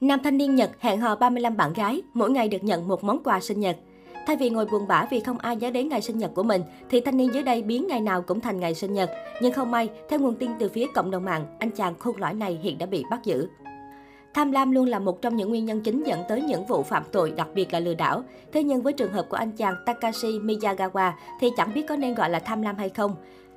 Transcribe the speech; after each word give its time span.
Nam 0.00 0.20
thanh 0.24 0.38
niên 0.38 0.54
Nhật 0.54 0.70
hẹn 0.80 1.00
hò 1.00 1.16
35 1.16 1.56
bạn 1.56 1.72
gái, 1.72 2.02
mỗi 2.14 2.30
ngày 2.30 2.48
được 2.48 2.64
nhận 2.64 2.88
một 2.88 3.04
món 3.04 3.22
quà 3.22 3.40
sinh 3.40 3.60
nhật. 3.60 3.76
Thay 4.26 4.36
vì 4.36 4.50
ngồi 4.50 4.66
buồn 4.66 4.88
bã 4.88 5.06
vì 5.10 5.20
không 5.20 5.38
ai 5.38 5.56
nhớ 5.56 5.70
đến 5.70 5.88
ngày 5.88 6.02
sinh 6.02 6.18
nhật 6.18 6.30
của 6.34 6.42
mình, 6.42 6.62
thì 6.90 7.00
thanh 7.00 7.16
niên 7.16 7.34
dưới 7.34 7.42
đây 7.42 7.62
biến 7.62 7.86
ngày 7.88 8.00
nào 8.00 8.22
cũng 8.22 8.40
thành 8.40 8.60
ngày 8.60 8.74
sinh 8.74 8.92
nhật. 8.92 9.10
Nhưng 9.42 9.52
không 9.52 9.70
may, 9.70 9.88
theo 10.08 10.18
nguồn 10.18 10.34
tin 10.34 10.50
từ 10.58 10.68
phía 10.68 10.86
cộng 10.94 11.10
đồng 11.10 11.24
mạng, 11.24 11.46
anh 11.58 11.70
chàng 11.70 11.94
khôn 11.98 12.16
lõi 12.16 12.34
này 12.34 12.58
hiện 12.62 12.78
đã 12.78 12.86
bị 12.86 13.04
bắt 13.10 13.24
giữ. 13.24 13.48
Tham 14.34 14.52
lam 14.52 14.70
luôn 14.70 14.86
là 14.86 14.98
một 14.98 15.22
trong 15.22 15.36
những 15.36 15.48
nguyên 15.48 15.64
nhân 15.64 15.80
chính 15.80 16.02
dẫn 16.02 16.20
tới 16.28 16.42
những 16.42 16.66
vụ 16.66 16.82
phạm 16.82 17.02
tội, 17.12 17.30
đặc 17.30 17.48
biệt 17.54 17.72
là 17.72 17.80
lừa 17.80 17.94
đảo. 17.94 18.22
Thế 18.52 18.62
nhưng 18.62 18.82
với 18.82 18.92
trường 18.92 19.12
hợp 19.12 19.26
của 19.28 19.36
anh 19.36 19.52
chàng 19.52 19.74
Takashi 19.86 20.38
Miyagawa 20.38 21.12
thì 21.40 21.50
chẳng 21.56 21.74
biết 21.74 21.82
có 21.88 21.96
nên 21.96 22.14
gọi 22.14 22.30
là 22.30 22.38
tham 22.38 22.62
lam 22.62 22.76
hay 22.76 22.88
không. 22.88 23.14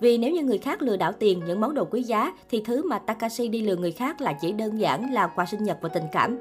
Vì 0.00 0.18
nếu 0.18 0.30
như 0.30 0.42
người 0.42 0.58
khác 0.58 0.82
lừa 0.82 0.96
đảo 0.96 1.12
tiền, 1.12 1.42
những 1.46 1.60
món 1.60 1.74
đồ 1.74 1.84
quý 1.84 2.02
giá, 2.02 2.32
thì 2.50 2.62
thứ 2.64 2.82
mà 2.88 2.98
Takashi 2.98 3.48
đi 3.48 3.62
lừa 3.62 3.76
người 3.76 3.92
khác 3.92 4.20
là 4.20 4.32
chỉ 4.32 4.52
đơn 4.52 4.80
giản 4.80 5.12
là 5.12 5.26
quà 5.26 5.46
sinh 5.46 5.64
nhật 5.64 5.78
và 5.80 5.88
tình 5.88 6.04
cảm. 6.12 6.38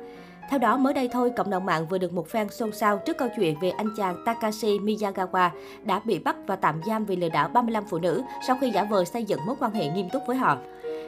Theo 0.49 0.59
đó, 0.59 0.77
mới 0.77 0.93
đây 0.93 1.09
thôi, 1.11 1.31
cộng 1.37 1.49
đồng 1.49 1.65
mạng 1.65 1.87
vừa 1.89 1.97
được 1.97 2.13
một 2.13 2.27
fan 2.31 2.47
xôn 2.47 2.71
xao 2.71 2.97
trước 2.97 3.17
câu 3.17 3.27
chuyện 3.35 3.55
về 3.61 3.69
anh 3.69 3.89
chàng 3.97 4.23
Takashi 4.25 4.79
Miyagawa 4.79 5.49
đã 5.83 6.01
bị 6.05 6.19
bắt 6.19 6.35
và 6.47 6.55
tạm 6.55 6.81
giam 6.87 7.05
vì 7.05 7.15
lừa 7.15 7.29
đảo 7.29 7.49
35 7.53 7.83
phụ 7.89 7.97
nữ 7.97 8.23
sau 8.47 8.57
khi 8.61 8.71
giả 8.71 8.83
vờ 8.83 9.05
xây 9.05 9.23
dựng 9.23 9.39
mối 9.45 9.55
quan 9.59 9.71
hệ 9.71 9.87
nghiêm 9.87 10.09
túc 10.09 10.23
với 10.27 10.37
họ. 10.37 10.57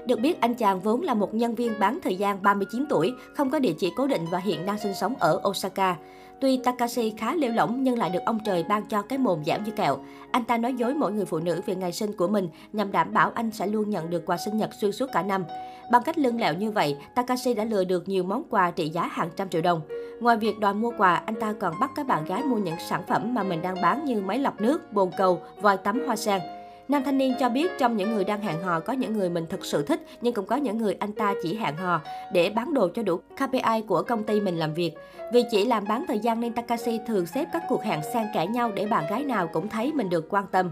Được 0.07 0.19
biết, 0.19 0.41
anh 0.41 0.53
chàng 0.53 0.79
vốn 0.79 1.01
là 1.01 1.13
một 1.13 1.33
nhân 1.33 1.55
viên 1.55 1.79
bán 1.79 1.99
thời 2.03 2.15
gian 2.15 2.41
39 2.43 2.85
tuổi, 2.89 3.13
không 3.33 3.49
có 3.49 3.59
địa 3.59 3.73
chỉ 3.79 3.91
cố 3.95 4.07
định 4.07 4.25
và 4.31 4.39
hiện 4.39 4.65
đang 4.65 4.77
sinh 4.77 4.93
sống 4.93 5.15
ở 5.19 5.41
Osaka. 5.47 5.95
Tuy 6.41 6.57
Takashi 6.57 7.13
khá 7.17 7.35
lêu 7.35 7.51
lỏng 7.51 7.83
nhưng 7.83 7.97
lại 7.97 8.09
được 8.09 8.19
ông 8.25 8.39
trời 8.45 8.63
ban 8.63 8.85
cho 8.85 9.01
cái 9.01 9.19
mồm 9.19 9.43
giảm 9.45 9.63
như 9.63 9.71
kẹo. 9.71 9.97
Anh 10.31 10.43
ta 10.43 10.57
nói 10.57 10.73
dối 10.73 10.93
mỗi 10.93 11.11
người 11.11 11.25
phụ 11.25 11.39
nữ 11.39 11.61
về 11.65 11.75
ngày 11.75 11.91
sinh 11.91 12.13
của 12.13 12.27
mình 12.27 12.49
nhằm 12.73 12.91
đảm 12.91 13.13
bảo 13.13 13.31
anh 13.35 13.51
sẽ 13.51 13.67
luôn 13.67 13.89
nhận 13.89 14.09
được 14.09 14.25
quà 14.25 14.37
sinh 14.37 14.57
nhật 14.57 14.69
xuyên 14.73 14.91
suốt 14.91 15.09
cả 15.13 15.23
năm. 15.23 15.45
Bằng 15.91 16.03
cách 16.03 16.17
lưng 16.17 16.39
lẹo 16.39 16.53
như 16.53 16.71
vậy, 16.71 16.97
Takashi 17.15 17.53
đã 17.53 17.63
lừa 17.63 17.83
được 17.83 18.07
nhiều 18.09 18.23
món 18.23 18.43
quà 18.49 18.71
trị 18.71 18.89
giá 18.89 19.07
hàng 19.07 19.29
trăm 19.35 19.49
triệu 19.49 19.61
đồng. 19.61 19.81
Ngoài 20.19 20.37
việc 20.37 20.59
đòi 20.59 20.73
mua 20.73 20.91
quà, 20.97 21.15
anh 21.25 21.35
ta 21.39 21.53
còn 21.59 21.73
bắt 21.79 21.91
các 21.95 22.07
bạn 22.07 22.25
gái 22.25 22.43
mua 22.43 22.57
những 22.57 22.75
sản 22.89 23.03
phẩm 23.07 23.33
mà 23.33 23.43
mình 23.43 23.61
đang 23.61 23.81
bán 23.81 24.05
như 24.05 24.21
máy 24.21 24.39
lọc 24.39 24.61
nước, 24.61 24.93
bồn 24.93 25.09
cầu, 25.17 25.39
vòi 25.61 25.77
tắm 25.77 26.03
hoa 26.05 26.15
sen. 26.15 26.41
Nam 26.87 27.03
thanh 27.03 27.17
niên 27.17 27.33
cho 27.39 27.49
biết 27.49 27.71
trong 27.77 27.97
những 27.97 28.15
người 28.15 28.23
đang 28.23 28.41
hẹn 28.41 28.61
hò, 28.61 28.79
có 28.79 28.93
những 28.93 29.13
người 29.13 29.29
mình 29.29 29.45
thực 29.49 29.65
sự 29.65 29.83
thích, 29.83 30.05
nhưng 30.21 30.33
cũng 30.33 30.45
có 30.45 30.55
những 30.55 30.77
người 30.77 30.95
anh 30.99 31.11
ta 31.11 31.33
chỉ 31.43 31.57
hẹn 31.57 31.75
hò 31.75 32.01
để 32.33 32.49
bán 32.49 32.73
đồ 32.73 32.89
cho 32.95 33.03
đủ 33.03 33.17
KPI 33.17 33.81
của 33.87 34.03
công 34.03 34.23
ty 34.23 34.41
mình 34.41 34.57
làm 34.57 34.73
việc. 34.73 34.91
Vì 35.33 35.43
chỉ 35.51 35.65
làm 35.65 35.83
bán 35.87 36.05
thời 36.07 36.19
gian 36.19 36.39
nên 36.39 36.53
Takashi 36.53 36.99
thường 37.07 37.25
xếp 37.25 37.45
các 37.53 37.63
cuộc 37.69 37.83
hẹn 37.83 38.01
xen 38.13 38.27
kẽ 38.33 38.47
nhau 38.47 38.71
để 38.75 38.85
bạn 38.85 39.03
gái 39.09 39.23
nào 39.23 39.47
cũng 39.47 39.69
thấy 39.69 39.91
mình 39.93 40.09
được 40.09 40.25
quan 40.29 40.45
tâm. 40.51 40.69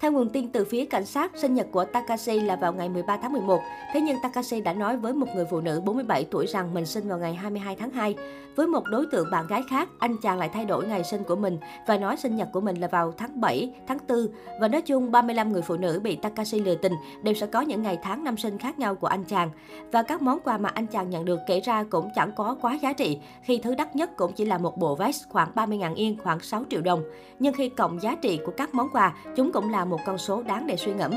Theo 0.00 0.12
nguồn 0.12 0.28
tin 0.28 0.48
từ 0.48 0.64
phía 0.64 0.84
cảnh 0.84 1.06
sát, 1.06 1.32
sinh 1.36 1.54
nhật 1.54 1.66
của 1.72 1.84
Takashi 1.84 2.40
là 2.40 2.56
vào 2.56 2.72
ngày 2.72 2.88
13 2.88 3.16
tháng 3.16 3.32
11. 3.32 3.60
Thế 3.92 4.00
nhưng 4.00 4.16
Takashi 4.22 4.60
đã 4.60 4.72
nói 4.72 4.96
với 4.96 5.12
một 5.12 5.26
người 5.34 5.44
phụ 5.50 5.60
nữ 5.60 5.82
47 5.84 6.24
tuổi 6.30 6.46
rằng 6.46 6.74
mình 6.74 6.86
sinh 6.86 7.08
vào 7.08 7.18
ngày 7.18 7.34
22 7.34 7.76
tháng 7.76 7.90
2. 7.90 8.14
Với 8.56 8.66
một 8.66 8.84
đối 8.90 9.06
tượng 9.06 9.30
bạn 9.30 9.46
gái 9.46 9.62
khác, 9.70 9.88
anh 9.98 10.16
chàng 10.22 10.38
lại 10.38 10.50
thay 10.52 10.64
đổi 10.64 10.86
ngày 10.86 11.04
sinh 11.04 11.24
của 11.24 11.36
mình 11.36 11.58
và 11.86 11.98
nói 11.98 12.16
sinh 12.16 12.36
nhật 12.36 12.48
của 12.52 12.60
mình 12.60 12.76
là 12.76 12.88
vào 12.88 13.12
tháng 13.12 13.40
7, 13.40 13.72
tháng 13.86 13.98
4. 14.08 14.26
Và 14.60 14.68
nói 14.68 14.82
chung 14.82 15.10
35 15.10 15.52
người 15.52 15.62
phụ 15.62 15.76
nữ 15.76 16.00
bị 16.02 16.16
Takashi 16.16 16.60
lừa 16.60 16.74
tình 16.74 16.92
đều 17.22 17.34
sẽ 17.34 17.46
có 17.46 17.60
những 17.60 17.82
ngày 17.82 17.98
tháng 18.02 18.24
năm 18.24 18.36
sinh 18.36 18.58
khác 18.58 18.78
nhau 18.78 18.94
của 18.94 19.06
anh 19.06 19.24
chàng. 19.24 19.50
Và 19.92 20.02
các 20.02 20.22
món 20.22 20.40
quà 20.40 20.58
mà 20.58 20.68
anh 20.68 20.86
chàng 20.86 21.10
nhận 21.10 21.24
được 21.24 21.40
kể 21.46 21.60
ra 21.60 21.84
cũng 21.90 22.10
chẳng 22.14 22.32
có 22.36 22.56
quá 22.60 22.78
giá 22.82 22.92
trị, 22.92 23.18
khi 23.42 23.58
thứ 23.58 23.74
đắt 23.74 23.96
nhất 23.96 24.16
cũng 24.16 24.32
chỉ 24.32 24.44
là 24.44 24.58
một 24.58 24.78
bộ 24.78 24.94
vest 24.94 25.28
khoảng 25.28 25.50
30.000 25.54 25.94
yên, 25.94 26.16
khoảng 26.24 26.40
6 26.40 26.64
triệu 26.70 26.80
đồng. 26.80 27.02
Nhưng 27.38 27.54
khi 27.54 27.68
cộng 27.68 28.00
giá 28.00 28.14
trị 28.14 28.40
của 28.46 28.52
các 28.56 28.74
món 28.74 28.88
quà, 28.92 29.14
chúng 29.36 29.52
cũng 29.52 29.70
là 29.70 29.83
một 29.84 30.00
con 30.06 30.18
số 30.18 30.42
đáng 30.42 30.66
để 30.66 30.76
suy 30.76 30.92
ngẫm. 30.92 31.12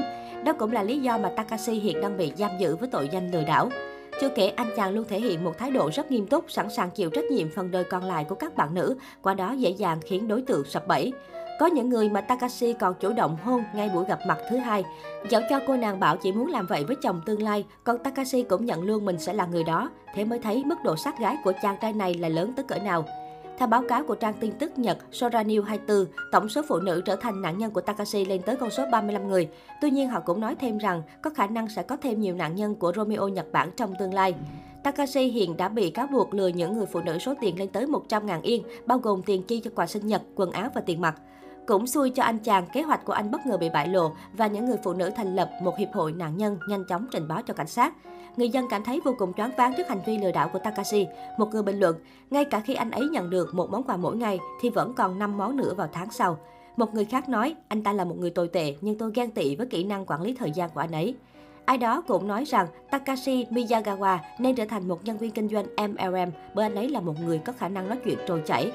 Đó 0.46 0.54
cũng 0.54 0.72
là 0.72 0.84
lý 0.84 1.00
do 1.00 1.18
mà 1.18 1.30
Takashi 1.30 1.74
hiện 1.74 2.02
đang 2.02 2.18
bị 2.18 2.32
giam 2.38 2.52
giữ 2.60 2.76
với 2.76 2.90
tội 2.90 3.10
danh 3.12 3.32
lừa 3.32 3.44
đảo. 3.44 3.70
Chưa 4.22 4.30
kể, 4.30 4.48
anh 4.48 4.68
chàng 4.76 4.94
luôn 4.94 5.06
thể 5.10 5.20
hiện 5.20 5.44
một 5.44 5.58
thái 5.58 5.72
độ 5.72 5.90
rất 5.94 6.12
nghiêm 6.12 6.28
túc, 6.28 6.52
sẵn 6.52 6.70
sàng 6.70 6.90
chịu 6.90 7.10
trách 7.10 7.26
nhiệm 7.32 7.50
phần 7.50 7.72
đời 7.72 7.84
còn 7.84 8.04
lại 8.04 8.24
của 8.24 8.36
các 8.36 8.56
bạn 8.56 8.74
nữ, 8.74 8.96
qua 9.22 9.34
đó 9.34 9.52
dễ 9.52 9.70
dàng 9.70 10.00
khiến 10.06 10.28
đối 10.28 10.42
tượng 10.42 10.66
sập 10.66 10.88
bẫy. 10.88 11.14
Có 11.60 11.66
những 11.66 11.90
người 11.90 12.10
mà 12.10 12.22
Takashi 12.22 12.74
còn 12.74 12.94
chủ 13.00 13.14
động 13.14 13.38
hôn 13.44 13.64
ngay 13.76 13.90
buổi 13.90 14.06
gặp 14.06 14.20
mặt 14.28 14.38
thứ 14.50 14.58
hai. 14.58 14.84
Dẫu 15.30 15.42
cho 15.50 15.60
cô 15.68 15.76
nàng 15.78 16.00
bảo 16.00 16.18
chỉ 16.18 16.32
muốn 16.32 16.48
làm 16.48 16.68
vậy 16.68 16.84
với 16.84 16.96
chồng 16.96 17.22
tương 17.26 17.44
lai, 17.44 17.66
còn 17.84 17.98
Takashi 17.98 18.44
cũng 18.44 18.66
nhận 18.66 18.84
luôn 18.84 19.06
mình 19.06 19.20
sẽ 19.20 19.34
là 19.34 19.46
người 19.46 19.64
đó. 19.64 19.90
Thế 20.14 20.26
mới 20.26 20.40
thấy 20.40 20.64
mức 20.66 20.76
độ 20.84 20.96
sát 20.96 21.20
gái 21.20 21.38
của 21.44 21.54
chàng 21.62 21.78
trai 21.82 21.94
này 21.94 22.14
là 22.14 22.30
lớn 22.30 22.54
tới 22.56 22.66
cỡ 22.68 22.76
nào. 22.76 23.06
Theo 23.58 23.68
báo 23.68 23.84
cáo 23.88 24.04
của 24.04 24.16
trang 24.16 24.34
tin 24.40 24.52
tức 24.60 24.80
Nhật 24.80 24.98
Sora 25.12 25.44
News 25.44 25.64
24, 25.64 26.06
tổng 26.32 26.50
số 26.50 26.62
phụ 26.68 26.80
nữ 26.80 27.02
trở 27.06 27.16
thành 27.16 27.42
nạn 27.42 27.58
nhân 27.58 27.72
của 27.72 27.82
Takashi 27.82 28.26
lên 28.26 28.42
tới 28.42 28.56
con 28.56 28.70
số 28.70 28.84
35 28.92 29.28
người. 29.28 29.50
Tuy 29.82 29.92
nhiên, 29.92 30.10
họ 30.10 30.20
cũng 30.20 30.40
nói 30.40 30.56
thêm 30.56 30.78
rằng 30.78 31.02
có 31.22 31.30
khả 31.30 31.48
năng 31.48 31.70
sẽ 31.70 31.84
có 31.84 31.98
thêm 31.98 32.20
nhiều 32.20 32.36
nạn 32.36 32.56
nhân 32.56 32.76
của 32.76 32.94
Romeo 32.96 33.28
Nhật 33.28 33.52
Bản 33.52 33.70
trong 33.78 33.94
tương 34.00 34.14
lai. 34.14 34.36
Takashi 34.84 35.24
hiện 35.24 35.58
đã 35.58 35.70
bị 35.70 35.90
cáo 35.90 36.08
buộc 36.08 36.34
lừa 36.34 36.48
những 36.48 36.78
người 36.78 36.86
phụ 36.86 37.00
nữ 37.00 37.18
số 37.18 37.34
tiền 37.42 37.60
lên 37.60 37.70
tới 37.70 37.86
100.000 37.86 38.42
yên, 38.42 38.64
bao 38.86 38.98
gồm 38.98 39.24
tiền 39.24 39.44
chi 39.44 39.60
cho 39.60 39.72
quà 39.76 39.88
sinh 39.88 40.08
nhật, 40.08 40.22
quần 40.36 40.52
áo 40.52 40.70
và 40.76 40.82
tiền 40.82 41.02
mặt. 41.02 41.16
Cũng 41.68 41.88
xui 41.88 42.10
cho 42.10 42.24
anh 42.24 42.40
chàng, 42.40 42.66
kế 42.74 42.82
hoạch 42.82 43.06
của 43.06 43.14
anh 43.14 43.32
bất 43.32 43.46
ngờ 43.46 43.58
bị 43.58 43.70
bại 43.70 43.88
lộ 43.88 44.12
và 44.34 44.48
những 44.48 44.66
người 44.66 44.78
phụ 44.84 44.94
nữ 44.94 45.10
thành 45.16 45.36
lập 45.36 45.52
một 45.62 45.78
hiệp 45.78 45.94
hội 45.94 46.12
nạn 46.12 46.38
nhân 46.38 46.58
nhanh 46.70 46.84
chóng 46.90 47.06
trình 47.12 47.28
báo 47.28 47.42
cho 47.42 47.54
cảnh 47.54 47.68
sát. 47.68 47.94
Người 48.38 48.50
dân 48.50 48.66
cảm 48.70 48.84
thấy 48.84 49.02
vô 49.06 49.16
cùng 49.18 49.34
choáng 49.34 49.52
váng 49.58 49.74
trước 49.78 49.88
hành 49.88 50.02
vi 50.06 50.18
lừa 50.18 50.32
đảo 50.32 50.50
của 50.54 50.60
Takashi. 50.60 51.08
Một 51.38 51.50
người 51.52 51.64
bình 51.64 51.80
luận, 51.80 51.96
ngay 52.30 52.46
cả 52.46 52.60
khi 52.60 52.74
anh 52.74 52.92
ấy 52.92 53.08
nhận 53.12 53.30
được 53.30 53.56
một 53.56 53.72
món 53.72 53.84
quà 53.84 53.98
mỗi 53.98 54.16
ngày 54.18 54.40
thì 54.62 54.70
vẫn 54.70 54.94
còn 54.94 55.20
5 55.20 55.38
món 55.38 55.58
nữa 55.58 55.74
vào 55.78 55.90
tháng 55.94 56.12
sau. 56.12 56.38
Một 56.78 56.94
người 56.94 57.06
khác 57.06 57.30
nói, 57.30 57.56
anh 57.68 57.84
ta 57.84 57.94
là 57.94 58.06
một 58.06 58.16
người 58.18 58.30
tồi 58.30 58.48
tệ 58.48 58.76
nhưng 58.82 58.98
tôi 58.98 59.12
ghen 59.16 59.32
tị 59.32 59.56
với 59.56 59.68
kỹ 59.68 59.84
năng 59.84 60.06
quản 60.06 60.22
lý 60.22 60.36
thời 60.40 60.52
gian 60.52 60.70
của 60.70 60.80
anh 60.80 60.92
ấy. 60.92 61.16
Ai 61.66 61.78
đó 61.78 62.02
cũng 62.02 62.28
nói 62.28 62.44
rằng 62.44 62.68
Takashi 62.92 63.46
Miyagawa 63.52 64.18
nên 64.40 64.56
trở 64.56 64.66
thành 64.66 64.88
một 64.88 65.06
nhân 65.06 65.18
viên 65.18 65.32
kinh 65.32 65.50
doanh 65.50 65.66
MLM 65.76 66.32
bởi 66.54 66.66
anh 66.66 66.76
ấy 66.76 66.90
là 66.90 67.00
một 67.00 67.14
người 67.26 67.38
có 67.38 67.54
khả 67.54 67.68
năng 67.70 67.90
nói 67.90 67.98
chuyện 68.06 68.18
trôi 68.28 68.42
chảy. 68.46 68.72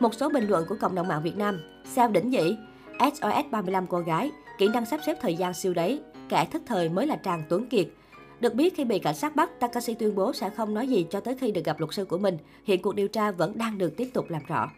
Một 0.00 0.14
số 0.14 0.30
bình 0.30 0.48
luận 0.48 0.64
của 0.68 0.76
cộng 0.80 0.94
đồng 0.94 1.08
mạng 1.08 1.22
Việt 1.22 1.36
Nam, 1.36 1.60
sao 1.84 2.08
đỉnh 2.08 2.30
nhỉ? 2.30 2.56
SOS 2.98 3.50
35 3.50 3.86
cô 3.86 3.98
gái, 3.98 4.30
kỹ 4.58 4.68
năng 4.68 4.86
sắp 4.86 5.00
xếp 5.06 5.16
thời 5.20 5.34
gian 5.34 5.54
siêu 5.54 5.74
đấy, 5.74 6.00
kẻ 6.28 6.46
thức 6.50 6.62
thời 6.66 6.88
mới 6.88 7.06
là 7.06 7.16
Tràng 7.16 7.42
Tuấn 7.48 7.68
Kiệt. 7.68 7.86
Được 8.40 8.54
biết 8.54 8.76
khi 8.76 8.84
bị 8.84 8.98
cảnh 8.98 9.14
sát 9.14 9.36
bắt, 9.36 9.60
Takashi 9.60 9.94
tuyên 9.94 10.14
bố 10.14 10.32
sẽ 10.32 10.50
không 10.50 10.74
nói 10.74 10.88
gì 10.88 11.06
cho 11.10 11.20
tới 11.20 11.34
khi 11.40 11.50
được 11.50 11.64
gặp 11.64 11.80
luật 11.80 11.94
sư 11.94 12.04
của 12.04 12.18
mình. 12.18 12.38
Hiện 12.64 12.82
cuộc 12.82 12.94
điều 12.94 13.08
tra 13.08 13.30
vẫn 13.30 13.58
đang 13.58 13.78
được 13.78 13.96
tiếp 13.96 14.10
tục 14.14 14.30
làm 14.30 14.42
rõ. 14.46 14.70